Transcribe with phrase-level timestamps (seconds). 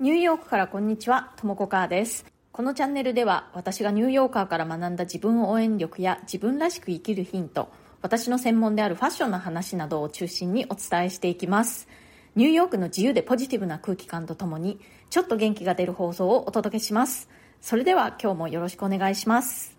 [0.00, 2.26] ニューヨークからこんにちは、ともこかーです。
[2.50, 7.68] このチャンネルでは私がニューヨーカーから学んだ自分応援力や自分らしく生きるヒント、
[8.02, 11.86] 私の専門であるファッションの話などを中心にお伝えしていきます。
[12.34, 14.80] ニューヨークの自由でポジティブな空気感とともに、
[15.10, 17.28] ちょっと元気が出る放送をお届けします。
[17.60, 19.78] それでは今日もよろしくお願いします。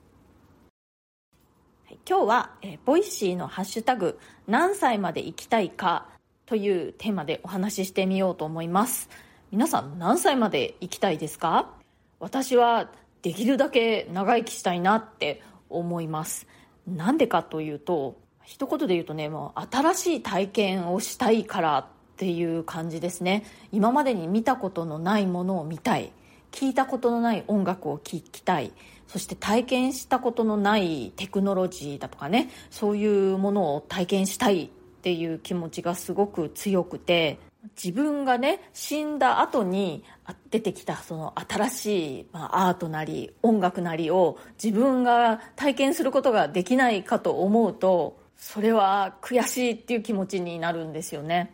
[1.87, 6.07] はい今日は、え Voicyのハッシュタグ、何歳まで生きたいか
[6.45, 9.09] というテーマでお話ししてみようと思います。
[9.55, 11.71] 皆さん何歳まで生きたいですか？
[12.19, 12.91] 私は
[13.21, 16.45] できるだけ長生きしたいなって思います。
[16.85, 21.85] なんでかというと、一言で言うとね、もう新しい体験をしたいからっ
[22.17, 23.45] ていう感じですね。
[23.71, 26.11] 今までに見たことのないものを見たい。
[26.51, 28.73] 聞いたことのない音楽を聴きたい。
[29.07, 34.69] そして体験したことのないテクノロジーだとかね、そういうものを体験したいっ
[35.01, 37.39] ていう気持ちがすごく強くて、
[37.81, 40.03] 自分がね、死んだ後に
[40.51, 51.53] 出てきたその新しい、まあ、アートなり音楽なりを自分が体験することができないかと思うと、それは悔しいっていう気持ちになるんですよね。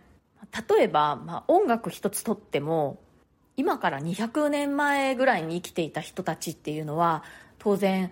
[0.69, 2.99] 例えば、まあ、音楽一つとっても、
[3.57, 7.23] 今から200年前ぐらいに生きていた人たちっていうのは
[7.59, 8.11] 当然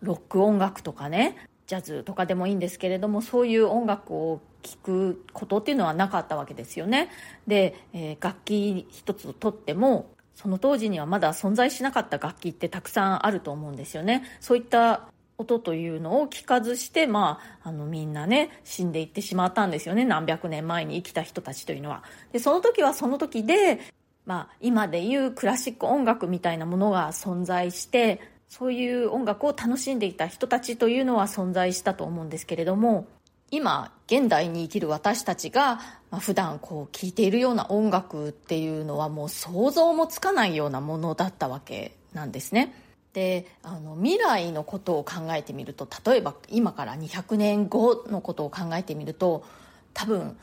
[0.00, 1.36] ロック音楽とかね
[1.72, 7.08] ジャズとかでもいいんですけれどもそういう音楽を聴くことっていうのはなかったわけですよね。
[7.46, 14.22] で、えー楽器一つとってもその当時にはまだ存在しなかった楽器ってたくさんあると思うんですよね。
[14.40, 20.04] そういった音というのを聞かずして、まあ、あのみんなね死んでいってしまったんですよね。
[20.04, 22.02] 何百年前に生きた人たちというのは。
[22.32, 23.80] でその時はその時で
[24.24, 28.20] まあ、今でいうクラシック音楽みたいなものが存在して
[28.52, 33.06] そういう音楽を楽しんでいた人たちというのは存在したと思うんですけれども
[33.50, 35.76] 今現代に生きる私たちが、
[36.10, 42.74] まあ、普段こう聴いているような音楽っていうのはもう想像もつかないようなものだったわけなんですね。
[43.14, 49.46] であの未来のことを考えてみると例えば今から200年後のことを考えてみると
[49.94, 50.36] 多分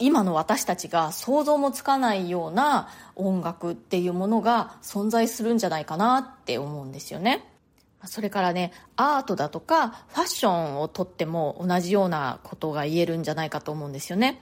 [0.00, 7.46] 今の私たちが想像もつかないような音楽っていうものが存在するんじゃないかなって思うんですよね。
[8.06, 14.40] それからね、アートだとかファッションをとっても同じようなことが言えるんじゃないかと思うんですよね。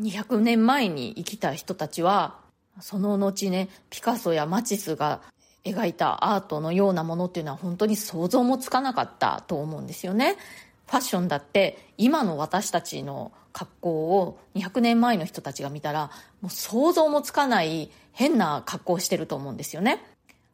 [0.00, 2.38] 200年前に生きた人たちは、
[2.80, 5.20] その後ね、ピカソやマチスが
[5.64, 10.36] 描いたアートのようなものっていうのは本当に想像もつかなかったと思うんですよね。
[10.94, 13.90] ファッションだって今の私たちの格好
[14.20, 20.04] を200年前の人たちが見たらもう想像もつかない変な格好をしてると思うんですよね。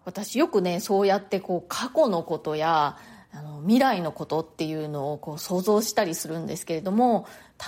[0.07, 2.97] 私よくねそうやってこう過去のことや
[3.35, 7.27] あの未来のことっていうのをこう想像したりするんですけれども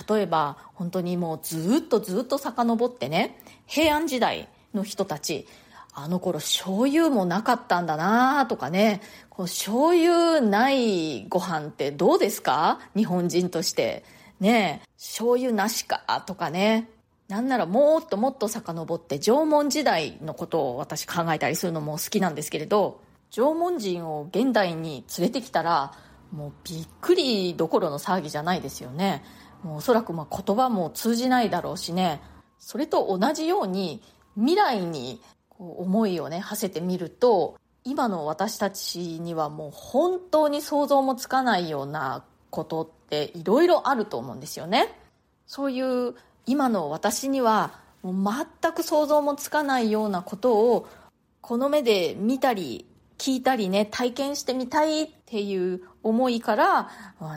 [0.09, 5.47] 例えば本当にもうずっとずっと遡ってね平安時代の人たち
[5.95, 12.79] あの頃醤油もなかったんだなとかね、こう醤油ないご飯ってどうですか？
[12.95, 14.03] 日本人として。
[14.39, 16.89] ね、醤油なしかとかね。
[17.29, 22.99] なんならもっともっと遡って縄文時代のことを私考えたりするのも好きなんですけれど、
[23.31, 25.93] 縄文人を現代に連れてきたら、
[26.31, 29.23] もうびっくりどころの騒ぎじゃないですよね。
[29.63, 32.19] もうおそらくま言葉も通じないだろうしね。
[32.59, 34.01] それと同じように
[34.35, 35.21] 未来に
[35.57, 44.93] こう思いをね馳せてみると今の私たちにはもう本当に想像もつかないようなことっていろいろあると思うんですよね。
[45.47, 46.15] そういう
[46.45, 50.87] 今の私にはもう全く想像もつかないようなことを
[51.41, 52.85] この目で見たり
[53.17, 56.89] 聞いたりね体験してみたいっていう思いから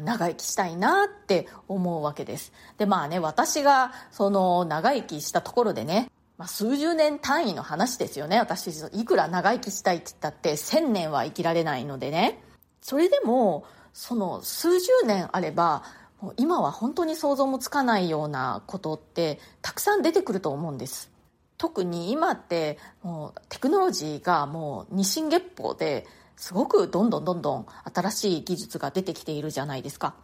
[0.03, 2.53] 長生きしたいなって思うわけです。
[2.79, 8.39] でまあね私がその長生きしたところでねまあ、数十年単位の話ですよね。
[8.39, 12.43] 私、いくら長生きしたいって言ったって、千年は生きられないのでね。
[12.83, 15.83] それでも、その数十年あれば、
[16.21, 21.11] もう今は本当に想像もつかないようなことって、たくさん出てくると思うんです。
[21.57, 26.07] 特に今って、もうテクノロジーがもう日進月歩で、
[26.37, 30.15] すごくどんどんどんどん新しい技術が出てきているじゃないですか。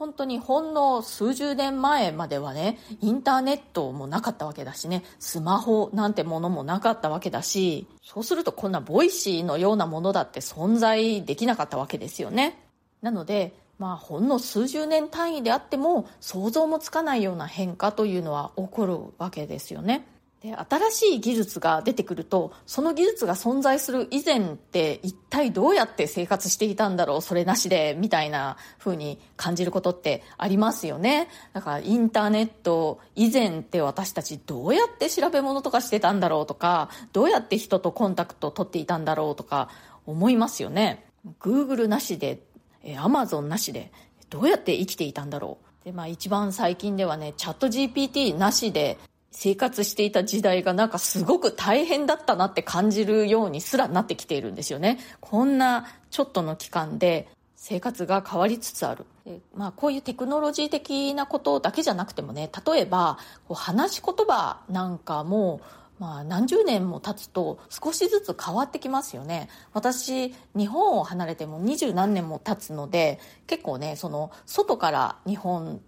[0.00, 12.58] 本当にほんの数十年前まではね、インターネットもなかったわけだしね、スマホなんてものもなかったわけだし、そうするとこんな Voicy のようなものだって存在できなかったわけですよね。
[13.02, 20.06] なので、まあほんの数十年単位であっても想像もつかないような変化というのは起こるわけですよね。
[20.42, 31.28] で新しい技術が出てくるとその技術が存在する以前って一体どうやって生活していたんだろうそれなしでみたいな風に感じることってありますよね。
[31.52, 39.68] だからインターネット以前って私たちどうやって調べ物とかしてたんだろうとかどうやって人とコンタクト取っていたんだろうとか
[40.06, 41.04] 思いますよね。
[41.38, 42.42] Google なしで
[42.82, 43.92] Amazon なしで
[44.30, 45.84] どうやって生きていたんだろう。
[45.84, 48.98] でまあ一番最近ではねチャット GPT なしで
[49.30, 54.98] 生活していた時代がなんかすごく大変だったなって感じるようにすらなってきているんですよね。
[55.20, 59.06] こんなちょっとの期間で生活が変わりつつある。
[59.54, 65.60] まあこういうテクノロジー的なことだけじゃなくてもね、例えばこう話し言葉なんかも
[66.00, 69.48] まあ何十年も経つと少しずつ変わってきますよね。
[69.74, 75.80] 私、日本を離れても二十何年も経つので、結構ね、その外から日本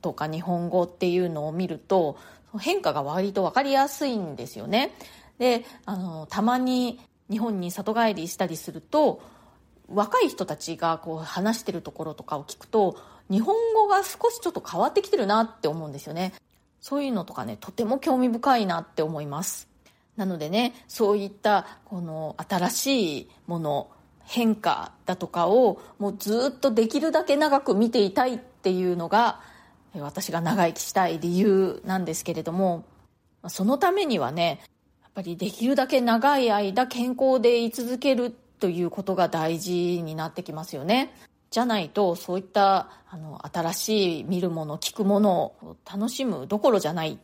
[0.00, 2.16] とか日本語っていうのを見ると、
[2.58, 4.92] 変化が割と分かりやすいんですよね。
[5.38, 7.00] で、あの、たまに
[7.30, 9.22] 日本に里帰りしたりすると、
[9.88, 12.96] 若い人たちがこう話してるところとかを聞くと、
[13.30, 16.32] 日本語が少しちょっと変わってきてるなって思うんですよね。
[16.80, 19.68] そういうのとかね、とても興味深いなって思います。
[20.16, 23.88] なのでね、そういったこの新しいもの、
[24.24, 29.40] 変化だとかをもうずっとできるだけ長く見ていたいっていうのが
[30.00, 32.84] 私が長生きしたい理由なんですけれども、
[33.48, 34.60] そのためにはね、
[35.02, 41.12] やっぱりできるだけ長い間健康で居続けるということが大事になってきますよね。
[41.50, 47.18] じゃないと、そういったあの新しい見るもの、聞くものを楽しむどころじゃない。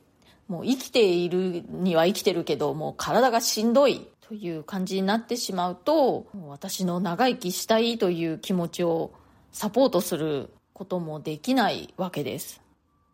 [0.49, 9.13] もう生きているには生きてるけど、もう体がしんどいという感じになってしまうと、私の長生きしたいという気持ちを
[9.53, 12.61] サポートすることもできないわけです。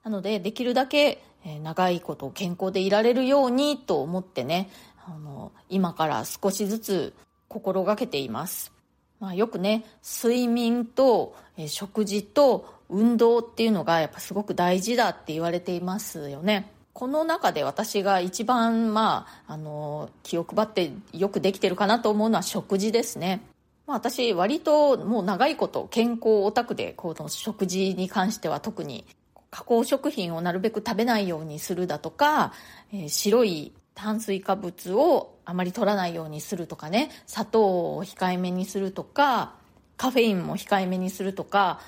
[0.04, 1.22] なので、できるだけ
[1.62, 4.68] 長いこと健康でいられるようにと思ってね、
[5.06, 7.14] あの、今から少しずつ
[7.48, 8.70] 心がけています。
[9.18, 11.34] まあ、よくね、睡眠と
[11.66, 16.70] 食事と運動っていうのがやっぱすごく大事だって言われていますよね。
[16.92, 23.40] この中で私が一番、まあ、あの、気を配ってよくできてるかなと思うのは食事ですね。
[23.86, 29.04] まあ、私割ともう長いこと健康オタクでこの食事に関しては特に
[29.50, 32.52] 加工食品をなるべく食べないようにするだとか、
[32.92, 37.10] えー、白い炭水化物をあまり取らないようにするとかね。
[37.26, 39.54] 砂糖を控えめにするとか
[39.96, 41.80] カフェインも控えめにするとか。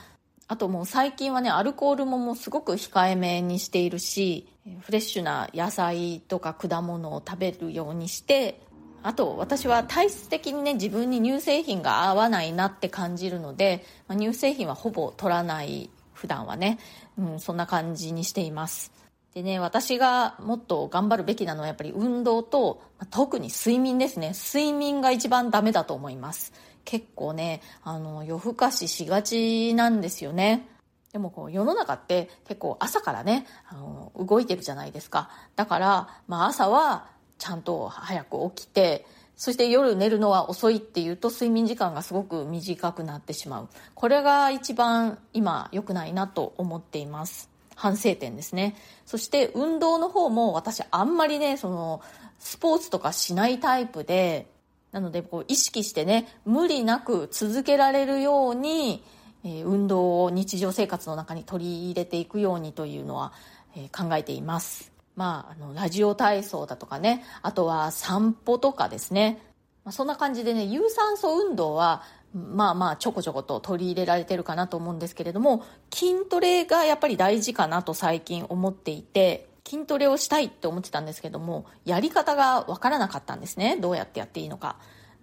[0.49, 4.47] あともう最近はねアルコールももうすごく控えめにしているし
[4.83, 8.61] フレッシュな野菜とか果物を食べるようにして
[9.07, 16.81] あと私は体質的にね自分に乳製品が合わないなって感じるので、まあ、乳製品はほぼ取らない普段はね、
[17.17, 18.91] うん、そんな感じにしています。
[19.33, 24.33] でね私がもっと頑張るべきなのはやっぱり運動と、特に睡眠ですね。
[24.35, 26.53] 睡眠が一番ダメだと思います。
[26.85, 30.67] 結構ねあの夜更かししがちなんですよね。
[31.13, 35.31] でもこう世の中って結構朝からねあの動いてるじゃないですか。
[35.55, 39.07] だから、まあ、朝はちゃんと早く起きて
[39.37, 43.69] そして夜寝るのは遅いっていうと睡眠時間がすごく短くなってしまう。
[43.95, 47.51] これが一番今良くないなと思っています。
[47.75, 48.75] 反省点ですね。
[49.05, 52.01] そして運動の方も私あんまりねその
[52.39, 54.47] スポーツとかしないタイプで
[54.91, 59.05] なのでこう意識してね無理なく続けられるように、
[59.45, 63.35] えー、運動を日常生活の中に取り入れていくようにというのは、
[63.77, 64.96] えー、考えています。
[65.17, 69.43] まあ、あの、ラジオ体操だとかね、あとは散歩とかですね。
[69.85, 72.03] まあ、そんな感じでね、有酸素運動は、
[72.35, 83.79] まあまあちょこちょこと取り入れられてるかなと思うんですけれども、筋トレがやっぱり大事かなと最近思っていて、筋トレをしたいって思ってたんですけども、やり方がわからなかったんですね。
[83.79, 84.77] どうやってやっていいのか。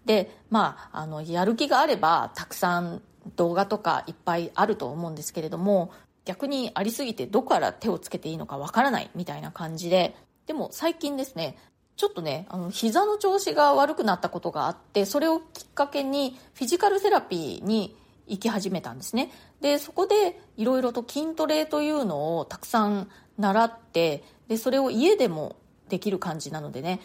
[0.06, 3.02] で、まあ、あの、やる気があれば、たくさん
[3.36, 5.92] 動画とかいっぱいあると思うんですけれども、
[6.26, 10.16] 逆にありすぎてどこから手をつけていいのかわからないみたいな感じで、
[10.48, 11.58] でも最近ですね、
[11.96, 17.96] ちょっとね、あの、膝の調子が悪くなったことがあって、それをきっかけにフィジカルセラピーに
[18.28, 19.32] 行き始めたんですね。
[19.62, 25.56] で、そこでいろいろと筋トレというのをたくさん習って、で、それを家でも
[25.90, 27.00] できる感じなのでね、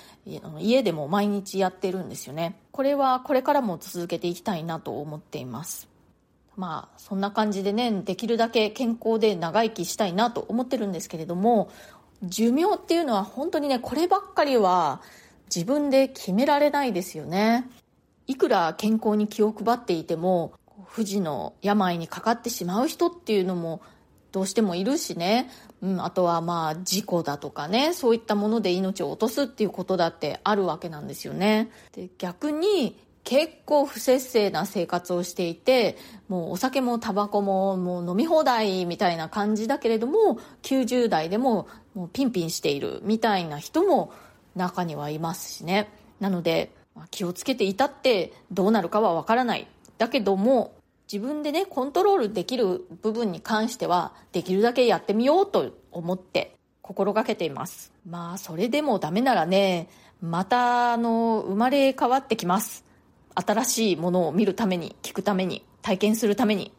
[0.58, 2.58] 家でも毎日やってるんですよね。
[2.72, 5.88] これはこれからも続けていきたいなと思っています。
[6.58, 11.70] まあそんな感じでねできるだけ健康で長生きしたいなと思ってるんですけれども
[12.24, 15.00] 寿命っていうのは本当にねこればっかりは
[15.54, 17.70] 自分で決められないですよね。
[18.26, 20.52] いくら健康に気を配っていても
[20.84, 23.80] 不治の病にかかってしまう人っていうのも
[24.32, 25.48] どうしてもいるしね、
[25.80, 31.70] うん、あとはまあ事故だとかねそういったもので命を落とすっていうことだってあるわけなんですよね。
[31.92, 32.98] で逆に
[33.28, 44.14] 結構不節制な生活をしていてもうお酒もタバコももう飲み放題みたいな感じだけれども90代でももうピンピンしているみたいな人も
[44.56, 45.90] 中にはいますしね。
[46.20, 46.72] なので
[47.10, 49.68] 気をつけていたってどうなるかはわからない。
[49.98, 50.72] だけども
[51.12, 57.92] 自分でねコントロールできる部分に関してはできるだけやってみようと思って心がけています。
[58.08, 59.90] まあそれでもダメならね
[60.22, 62.87] またあの生まれ変わってきます。
[63.40, 66.72] 新しいものを見るために、聞くために、体験するために。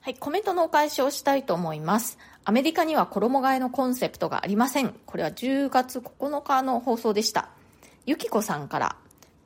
[0.00, 2.18] はい、コメントのお返しをしたいと思います。
[2.44, 4.94] アメリカには衣替えのコンセプトがありません。
[5.06, 7.48] これは10月9日の放送でした。
[8.06, 8.96] ゆきこさんから、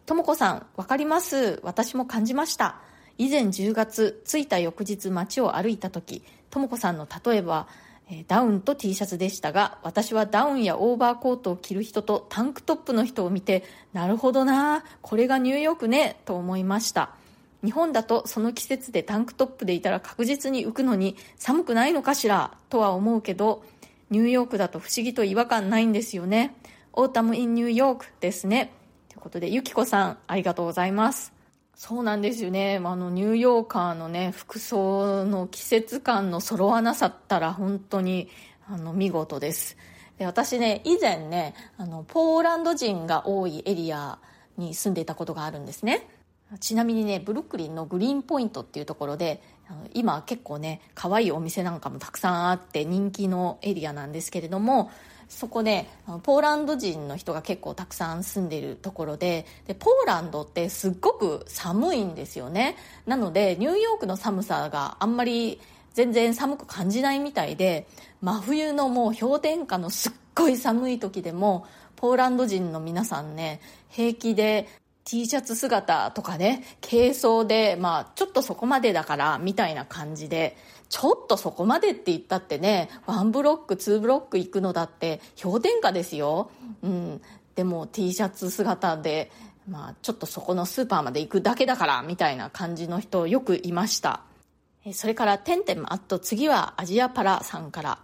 [0.04, 1.60] ともこさん、わかります。
[1.62, 2.80] 私も感じました。
[3.18, 7.68] 以前10月、着いた翌日街を歩いた時、ともこさんの例えば、
[8.26, 17.10] ダウンと T シャツでしたが、私はダウンやオーバーコートを着る人とタンクトップの人を見て、なるほどなこれがニューヨークね、と思いました。
[17.62, 23.62] 日本だとその季節でタンクトップでいたら確実に浮くのに寒くないのかしら、とは思うけど、
[24.10, 26.54] ニューヨークだと不思議と違和感ないんですよね。
[26.94, 28.72] オータムインニューヨークですね。
[29.10, 31.37] ということで、ゆきこさん、ありがとうございます。
[31.78, 32.80] そうなんですよね。
[32.82, 38.28] あの、ニューヨーカーのね、服装の季節感の揃わなさったら本当に、
[38.68, 39.76] あの、見事です。
[40.18, 44.18] で、私ね、以前ね、あの、ポーランド人が多いエリア
[44.56, 46.08] に住んでいたことがあるんですね。
[46.58, 49.40] ちなみにね、ブルックリンのグリーンポイントっていうところで、
[49.94, 54.90] 今結構ね、可愛いお店なんかもたくさんあって人気のエリアなんですけれども、
[55.28, 55.86] そこで
[56.22, 62.76] ポーランド人の人が結構たくさん住んでいるところででポーランドってすっごく寒いんですよね。
[63.06, 65.60] なのでニューヨークの寒さがあんまり
[65.92, 67.86] 全然寒く感じないみたいで
[68.22, 71.66] 真冬のもう氷点下のすっごい寒い時でも
[71.96, 74.68] ポーランド人の皆さんね平気で
[75.04, 80.56] T シャツ姿とかね軽装でまあちょっとそこまでだからみたいな感じで
[80.88, 86.50] ちょっとそこまでって言ったってね、1ブロック、2ブロック行くのだって氷点下ですよ。
[86.82, 87.20] うん。
[87.54, 89.30] でも T シャツ姿で、
[89.68, 94.22] まあちょっとそこのスーパーまで行くだけだから、みたいな感じの人よくいました。
[94.92, 97.98] それから、てんてんあと次はアジアパラさんから。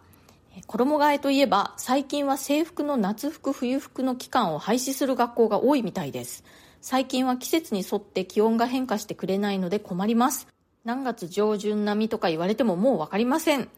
[0.67, 6.45] 衣替えといえば、最近は制服の夏服、冬服の期間を廃止する学校が多いみたいです。
[6.81, 10.53] 最近は季節に沿って気温が変化してくれないので困ります。
[10.85, 13.69] 何月上旬並みとか言われてももう分かりません。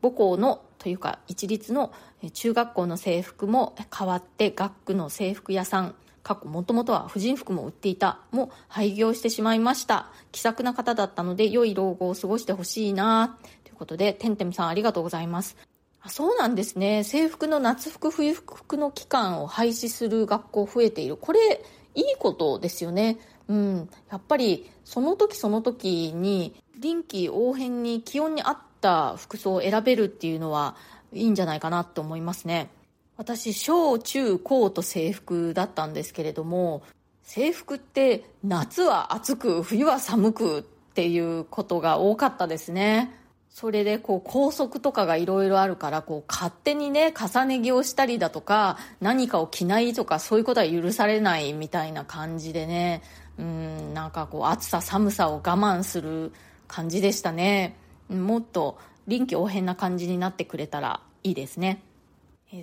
[0.00, 1.92] 母校のというか一律の
[2.32, 5.94] 中学校の制服も変わって学区の制服屋さん。
[6.22, 8.20] 過去もともとは婦人服も売っていた。
[8.30, 10.12] も廃業してしまいました。
[10.30, 13.36] 気さくな方だったので良い老後を過ごしてほしいな。
[13.64, 15.56] ということでてんてんさんありがとうございます。
[16.00, 17.02] あそうなんですね。
[17.02, 21.16] 制服の夏服冬服の期間を廃止する学校増えている。
[21.16, 21.64] これ
[21.94, 23.18] いいことですよね。
[23.48, 30.76] うん、やっぱりその時その時に臨機応変に気温に合った服装を選べるっていうのは
[31.12, 32.70] いいんじゃないかなと思いますね。
[33.16, 36.82] 私小中高と制服だったんですけれども
[37.22, 40.62] 制服って夏は暑く冬は寒くっ
[40.94, 43.21] ていうことが多かったですね。
[43.52, 53.02] それでこう校則とかがいろいろあるからこう勝手にね重ね着をしたりだとか何かを着ないとかそういうことは許されないみたいな感じでね。
[53.38, 56.32] うんなんかこう暑さ寒さを我慢する
[56.66, 57.76] 感じでしたね。
[58.08, 61.82] もっと臨機応変な感じになってくれたらいいですね。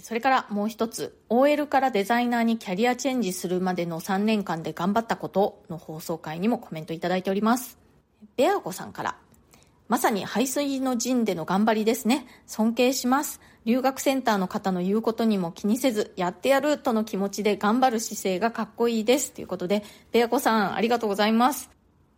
[0.02, 7.78] それからもう一つ OL からデザイナーにキャリアチェンジするまでの3年間で頑張ったことの放送回にもコメントいただいております。
[8.36, 9.18] ベアコさんから。
[9.90, 12.28] まさに排水の陣での頑張りですね。
[12.46, 13.42] 尊敬します。
[13.66, 19.32] 留学センターの方の言うことにも気にせず、やってやるとの気持ちで頑張る姿勢がかっこいいです。
[19.32, 21.72] ということで、ベアコさん、ありがとうございます。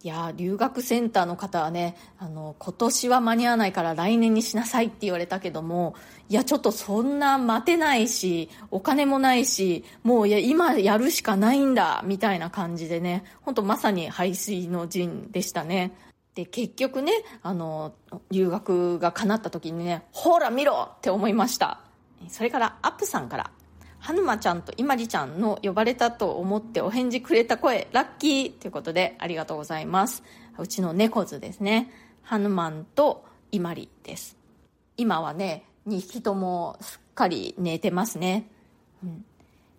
[0.04, 5.96] いや留学センターの方はね、あの、今年は間に合わないから来年にしなさいって言われたけども、
[6.28, 15.92] いや、ちょっとそんな待てないし、お金もないし、もういや、今やるしかないんだ、みたいな感じでね、ほんとまさに排水の陣でしたね。
[16.36, 17.12] で結局ね
[17.44, 17.94] あの
[18.32, 20.90] 留学が叶った時にねほら見ろ！
[20.98, 21.82] って思いました。
[22.30, 23.52] それからアップさんから
[24.00, 28.52] はぬまちゃんといまりちゃんの呼ばれたと思ってお返事くれた声ラッキー！
[28.52, 30.24] ということでありがとうございます。
[30.58, 31.92] うちの猫図ですね。
[32.22, 34.38] ハヌマンといまりです。
[34.98, 38.48] 今はね2匹ともすっかり寝てますね、
[39.04, 39.26] うん、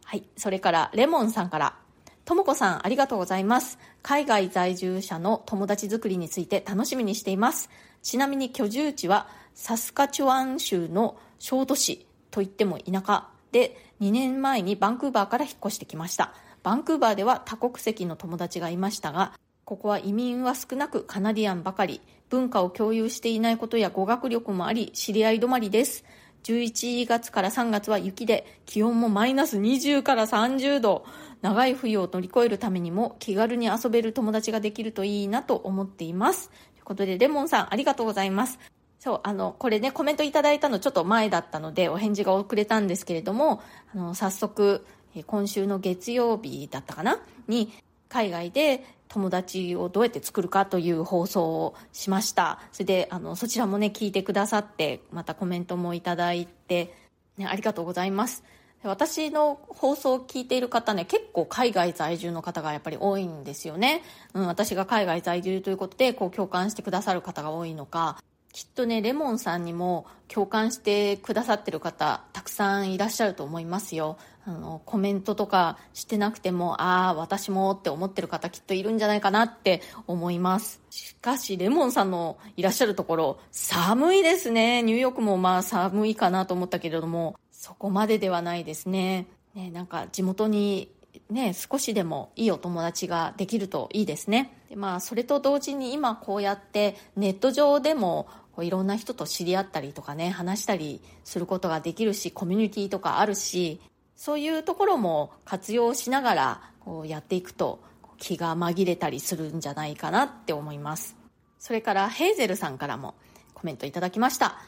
[0.04, 0.24] はい。
[0.36, 1.76] それからレモンさんから
[2.24, 3.78] ともこさん、ありがとうございます。
[4.02, 7.68] 海外在住者の友達作りについて楽しみにしています。
[8.02, 19.32] ちなみに居住地はサスカチュワン州の小都市といっても田舎で2年前にバンクーバーから引っ越してきましたバンクーバーでは多国籍の友達がいましたが
[19.64, 22.00] ここは移民は少なくカナディアンばかり
[22.30, 26.04] 文化を共有していないことや語学力もあり知り合い止まりです
[26.44, 31.04] 11月から3月は雪で気温もマイナス20から30度
[31.42, 38.58] 長い冬を乗り越えるためにも気軽に遊べる友達ができるといいなと思っていますということでレモンさんありがとうございます
[38.98, 43.60] そう、あの、これね、コメントいただいたのちょっと前だったので、お返事が遅れたんですけれども、
[43.92, 44.86] あの、早速、
[45.26, 47.18] 今週の月曜日だったかな？
[47.48, 47.72] に、
[48.08, 52.60] 海外で友達をどうやって作るかという放送をしました。
[52.70, 56.94] それで、あの、そちらもね、聞いてくださって、またコメントもいただいて、
[57.38, 58.44] ね、ありがとうございます。
[58.84, 64.02] 私の放送を聞いている方ね、結構海外在住の方がやっぱり多いんですよね。
[64.34, 68.18] うん、私が海外在住ということで、こう共感してくださる方が多いのか、
[68.52, 74.18] きっとね、レモンさんにも共感してくださってる方、たくさんいらっしゃると思いますよ。
[74.44, 80.82] あの、コメントとかしてなくても、ああ、私もって思ってる方きっといるんじゃないかなって思います。
[80.90, 84.82] しかし、レモンさんのいらっしゃるところ、寒いですね。
[84.82, 89.28] ニューヨークもまあ寒いかなと思ったけれども、そこまでではないですね。
[89.54, 90.90] ね、なんか地元に
[91.30, 94.52] ね、少しでもいいお友達ができるといいですね。
[94.68, 103.80] でまあ、それと同時に今こうやってネット上でもこういろんな人と知り合ったりとかね話したりすることができるしコミュニティとかあるし
[104.16, 107.80] そういうところも活用しながらこうやっていくと
[108.18, 111.16] 気が紛れたりするんじゃないかなって思います
[111.60, 113.14] それからヘーゼルさんからも
[113.54, 114.58] コメントいただきました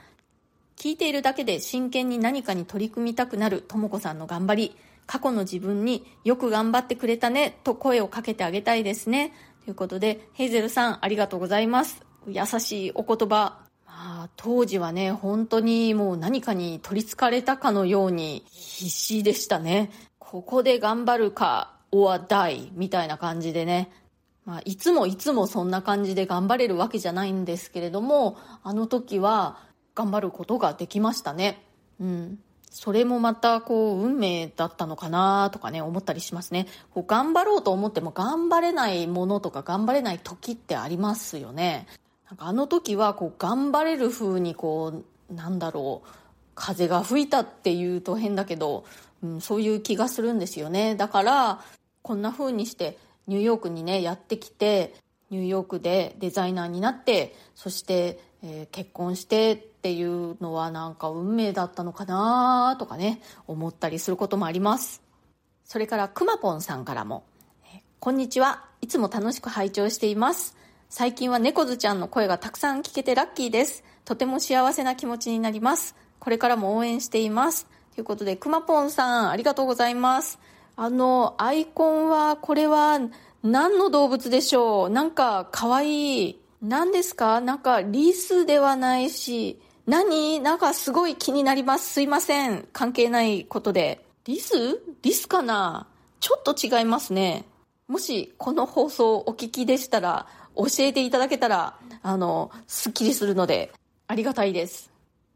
[0.76, 4.76] 聞いているだけで真剣に何かに取り組みたくなるとも子さんの頑張り
[5.06, 9.32] 過去の自分によく頑張ってくれたねと声をかけてあげたいですね
[9.64, 13.64] ということでヘイゼルさんありがとうございます優しいお言葉
[14.36, 19.90] 当時はね、本当にもう何かに取り憑かれたかのように必死でしたね。
[20.18, 23.90] ここで頑張るか、or die みたいな感じでね。
[24.44, 29.58] まあ、いつもいつもそんな感じで頑張れるわけじゃないんですけれども、あの時は
[29.94, 31.62] 頑張ることができましたね。
[32.00, 32.38] うん。
[32.74, 41.86] それもまたこう運命だったのかなとかね思ったりしますねこう頑張ろうと思っても頑張れないものとか頑張れない時ってありますよね
[42.28, 46.08] なんかあの時はこう頑張れる風にこうなんだろう
[46.56, 48.84] 風が吹いたっていうと変だけど、
[49.22, 51.60] うん、そういう気がするんですよねだから
[52.02, 54.94] こんな風にしてニューヨークにねやってきて
[55.30, 65.02] ニューヨークでデザイナーになってそして、えー、結婚してっていうのはなんか運命だったのかなとかね思ったりすることもあります
[65.66, 67.24] それからくまぽんさんからも
[68.00, 70.56] 「こんにちはいつも楽しく拝聴しています
[70.88, 73.82] 最近は猫ずちゃんの声がたくさん聞けてラッキーです。
[74.04, 75.96] とても幸せな気持ちになります。
[76.20, 77.66] これからも応援しています。
[77.96, 80.38] ということで、くまぽんさん、ありがとうございます。
[80.76, 83.00] あの、アイコンは、これは
[83.42, 84.90] 何の動物でしょう？
[84.90, 86.40] なんか、かわいい。
[86.62, 87.40] 何ですか？
[87.40, 90.40] なんか、リスではないし、何？
[90.40, 91.92] なんかすごい気になります。
[91.92, 92.66] すいません。
[92.72, 94.04] 関係ないことで。
[94.24, 94.54] リス？
[95.02, 95.86] リスかな？
[96.20, 97.44] ちょっと違いますね。
[97.86, 103.72] もし、この放送お聞きでしたら、教えていただけたら、あの、すっきりするので、
[104.06, 104.90] ありがたいです。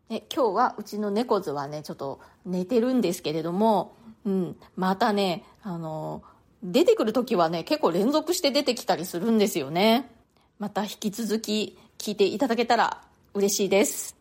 [0.08, 6.22] ね、今日はうちの猫図はね、ちょっと寝てるんですけれども、うん、またね、あの、
[6.62, 10.10] 出てくる時はね、結構連続して出てきたりするんですよね。
[10.58, 13.02] また引き続き聞いていただけたら
[13.34, 14.16] 嬉しいです。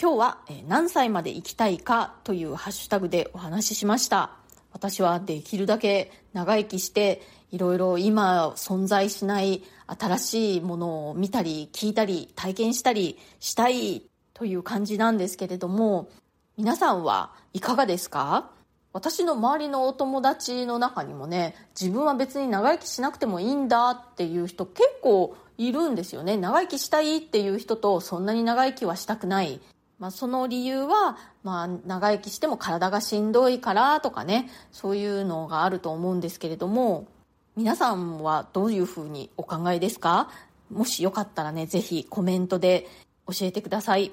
[0.00, 4.30] 今日は何歳まで生きたいかというハッシュタグでお話ししました。
[4.70, 16.08] 私はできるだけ長生きしていろいろ今存在しない新しいものを見たり聞いたり体験したりしたいという感じなんですけれども
[16.56, 18.52] 皆さんはいかがですか？
[18.92, 26.36] 私の周りのお友達の中にもね自分は別に長生きしなくてもいいんだっていう人結構いるんですよね。
[26.36, 29.60] 長生きしたいっていう人とそんなに長生きはしたくない。
[29.98, 37.08] まあ、その理由は、まあ、長生きしても体がしんどいからとかねそういうのがあると思うんですけれども
[37.56, 40.30] 皆さんはどういうふうにお考えですか？
[40.70, 42.86] もしよかったらね、ぜひコメントで
[43.26, 44.12] 教えてください。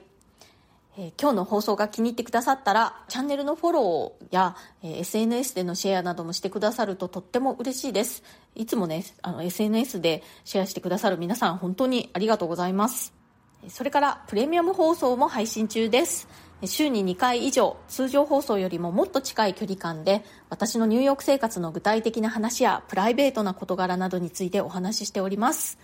[0.98, 8.24] えー、今日の放送が気に入ってくださったら、チャンネルのフォローや、えー、SNS でのシェアなどもしてくださるととっても嬉しいです。
[8.56, 13.25] いつもね、あの SNS でシェアしてくださる皆さん本当にありがとうございます。
[13.70, 16.28] それからプレミアム放送も配信中です。
[16.64, 25.78] 週に2回以上通常放送よりももっと近い距離感で私のニューヨーク生活の具体的な話やプライベートな事柄などについてお話ししております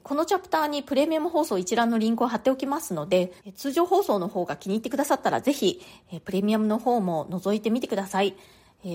[0.00, 5.82] このチャプターにプレミアム放送一覧のリンクを貼っておきますので、通常放送の方が気に入ってくださったらぜひ、
[6.24, 8.34] プレミアムの方も覗いてみてください。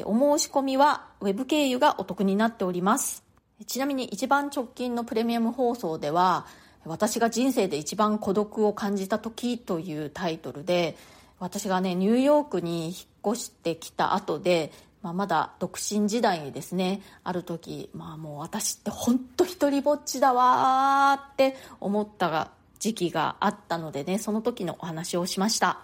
[0.06, 3.24] お申し込みは Web 経由がお得になっております。
[3.68, 6.48] ちなみに一番直近のプレミアム放送では、
[6.88, 10.98] 私が人生で一番孤独を感じた時というタイトルで、
[11.40, 12.96] 私がね、ニューヨークに引っ
[13.34, 14.72] 越してきた後で、
[15.04, 25.80] まあ、まだ独身時代にですね、ある時、まあもう私って本当一人ぼっちだわーって思った時期があったのでね、その時のお話をしました。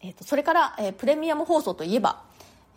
[0.00, 2.22] えっ、ー、と、それから、えー、プレミアム放送といえば、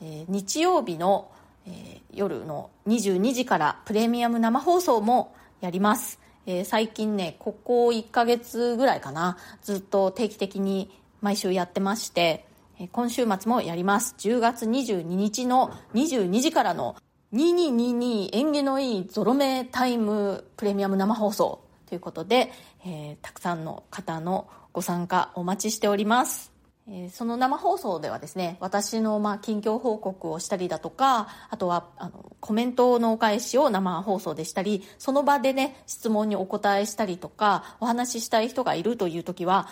[0.01, 1.31] えー、日曜日の、
[1.65, 6.22] えー、夜の22時からプレミアム生放送もやります。
[6.45, 10.89] えー、最近ね、ここ1ヶ月ぐらいかな、ずっと定期的に
[11.21, 12.45] 毎週やってまして、
[12.79, 14.15] え、今週末もやります。
[14.17, 16.95] 10月22日の22時からの
[17.33, 22.51] 2222縁起のいいゾロ目タイムプレミアム生放送ということで、
[22.85, 26.52] えー、たくさんの方のご参加お待ちしております。
[26.87, 39.69] えその生放送ではですね、私のまあ近況報告をしたりだとか、あとはあのコメントのお返しを生放送でしたり、その場でね、質問にお答えしたりとか、お話ししたい人がいるという時は、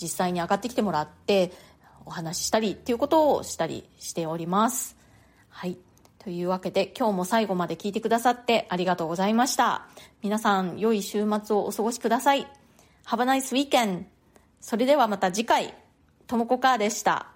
[0.00, 1.52] 実際に上がってきてもらって、
[2.06, 4.96] お話ししたりっていうことをしたりしております。
[5.48, 5.76] はい。
[6.18, 9.86] というわけで今日も最後まで聞いてくださってありがとうございました。
[10.22, 12.46] 皆さん良い週末をお過ごしください。
[13.06, 14.04] Have a nice weekend!
[14.60, 15.83] それではまた次回。
[16.26, 17.33] ともこかーでした。